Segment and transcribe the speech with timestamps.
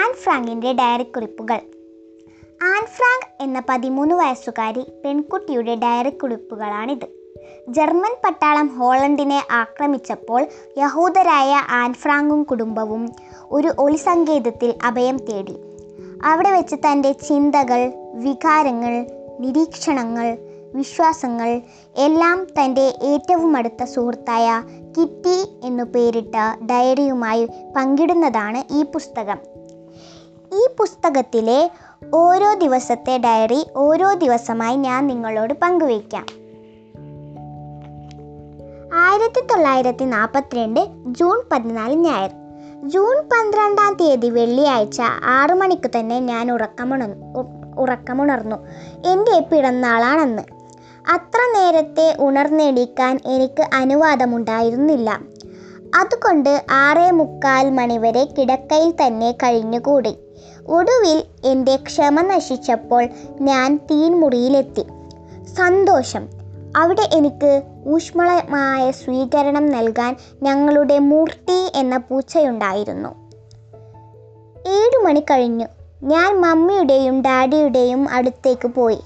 [0.00, 1.54] An ഫ്രാങ്കിന്റെ diary കുറിപ്പുകൾ.
[2.62, 7.08] Anne Frank എന്ന പതിമൂന്ന് വയസ്സുകാരി പെൺകുട്ടിയുടെ ഡയറി കുറിപ്പുകളാണിത്.
[7.68, 10.46] ജർമ്മൻ പട്ടാളം ഹോളണ്ടിനെ ആക്രമിച്ചപ്പോൾ
[10.78, 13.08] യഹൂദരായ ആൻ ഫ്രാങ്കും കുടുംബവും
[13.50, 15.56] ഒരു ഒളിസങ്കേതത്തിൽ അഭയം തേടി.
[16.24, 19.06] അവിടെ വെച്ച് തന്റെ ചിന്തകൾ വികാരങ്ങൾ
[19.40, 20.38] നിരീക്ഷണങ്ങൾ
[20.74, 21.60] വിശ്വാസങ്ങൾ
[21.96, 24.62] എല്ലാം തന്റെ ഏറ്റവും അടുത്ത സുഹൃത്തായ
[24.98, 29.38] കിറ്റി എന്നു പേരിട്ട ഡയറിയുമായി പങ്കിടുന്നതാണ് ഈ പുസ്തകം.
[30.54, 31.70] ഈ പുസ്തകത്തിലെ
[32.14, 36.26] ഓരോ ദിവസത്തെ ഡയറി ഓരോ ദിവസമായി ഞാൻ നിങ്ങളോട് പങ്കുവയ്ക്കാം.
[38.94, 42.30] ആയിരത്തി തൊള്ളായിരത്തി നാൽപ്പത്തിരണ്ട് ജൂൺ പതിനാല് ഞായർ.
[42.88, 47.26] ജൂൺ പന്ത്രണ്ടാം തീയതി വെള്ളിയാഴ്ച ആറു മണിക്ക് തന്നെ ഞാൻ ഉറക്കമുണർന്നു
[47.78, 48.56] ഉറക്കമുണർന്നു.
[49.06, 50.42] എന്റെ പിറന്നാളാണെന്ന്.
[51.10, 55.20] അത്ര നേരത്തെ ഉണർന്നെണീക്കാൻ എനിക്ക് അനുവാദമുണ്ടായിരുന്നില്ല.
[55.94, 60.16] അതുകൊണ്ട് ആറേ മുക്കാൽ മണിവരെ കിടക്കയിൽ തന്നെ കഴിഞ്ഞുകൂടി.
[60.66, 63.08] ഒടുവിൽ എന്റെ ക്ഷമ നശിച്ചപ്പോൾ
[63.40, 64.82] ഞാൻ തീൻമുറിയിലെത്തി
[65.56, 66.28] സന്തോഷം.
[66.76, 73.08] അവിടെ എനിക്ക് ഊഷ്മളമായ സ്വീകരണം നൽകാൻ ഞങ്ങളുടെ മൂർത്തി എന്ന പൂച്ചയുണ്ടായിരുന്നു.
[74.66, 75.66] ഏഴു മണി കഴിഞ്ഞു.
[76.02, 79.00] ഞാൻ മമ്മിയുടെയും ഡാഡിയുടെയും അടുത്തേക്ക് പോയി.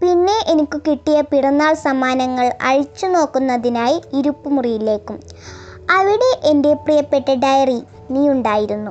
[0.00, 5.20] പിന്നെ എനിക്ക് കിട്ടിയ പിറന്നാൾ സമ്മാനങ്ങൾ അഴിച്ചു നോക്കുന്നതിനായി ഇരുപ്പുമുറിയിലേക്കും
[5.90, 8.90] അവിടെ എന്റെ പ്രിയപ്പെട്ട ഡയറി നീ ഉണ്ടായിരുന്നു.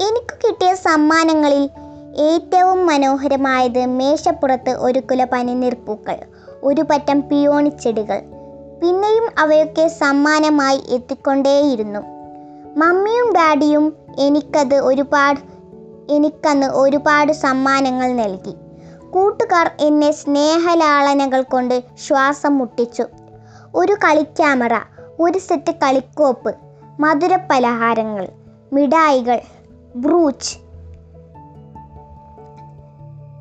[0.00, 1.70] എനിക്ക് കിട്ടിയ സമ്മാനങ്ങളിൽ
[2.18, 6.16] ഏറ്റവും മനോഹരമായത് മേശപ്പുറത്ത് ഒരു കുല പനിനീർപ്പൂക്കൾ
[6.62, 8.20] ഒരു പറ്റം പിയോണിച്ചെടികൾ
[8.80, 12.00] പിന്നെയും അവയൊക്കെ സമ്മാനമായി എത്തിക്കൊണ്ടേയിരുന്നു.
[12.78, 15.40] മമ്മിയും ഡാഡിയും എനിക്കത് ഒരുപാട്
[16.10, 18.54] എനിക്കന്ന് ഒരുപാട് സമ്മാനങ്ങൾ നൽകി.
[19.10, 23.04] കൂട്ടുകാർ എന്നെ സ്നേഹലാളനകൾ കൊണ്ട് ശ്വാസം മുട്ടിച്ചു.
[23.74, 24.74] ഒരു കളിക്യാമറ
[25.20, 26.54] ഒരു സെറ്റ് കളിക്കോപ്പ്
[27.00, 28.28] മധുര പലഹാരങ്ങൾ
[28.72, 29.40] മിഠായികൾ
[29.96, 30.58] brooch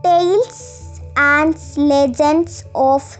[0.05, 3.19] tales and legends of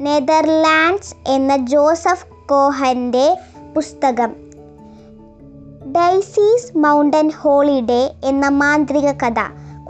[0.00, 3.38] Netherlands എന്ന ജോസഫ് കോഹന്റെ
[3.76, 4.32] പുസ്തകം.
[5.92, 9.34] ഡൈസീസ് മൗണ്ടൻ ഹോളിഡേ എന്ന മാന്ത്രിക കഥ.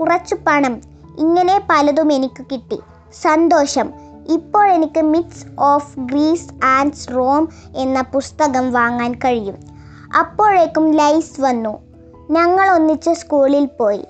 [0.01, 0.81] കുറച്ചു പണം.
[1.19, 2.81] ഇങ്ങനെ പലതും എനിക്ക് കിട്ടി.
[3.23, 3.93] സന്തോഷം.
[4.31, 9.57] ഇപ്പോൾ എനിക്ക് myths of Greece and Rome എന്ന പുസ്തകം വാങ്ങാൻ കഴിയും.
[10.19, 11.79] അപ്പോഴേക്കും ലൈസ് വന്നു.
[12.31, 14.05] ഞങ്ങൾ ഒന്നിച്ച് സ്കൂളിൽ പോയി.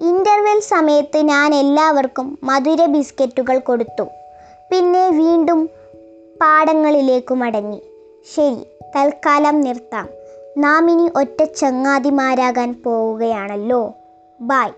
[0.00, 4.02] ഇന്റർവെൽ സമയത്ത് ഞാൻ എല്ലാവർക്കും മധുര ബിസ്ക്കറ്റുകൾ കൊടുത്തു.
[4.70, 5.66] പിന്നെ വീണ്ടും
[6.40, 7.82] പാടങ്ങളിലേക്ക് മടങ്ങി.
[8.36, 10.08] ശരി തൽക്കാലം നിർത്താം.
[10.58, 13.94] നാം ഇനി ഒറ്റ ചങ്ങാതിമാരാകാൻ പോവുകയാണല്ലോ.
[14.40, 14.72] ബായ്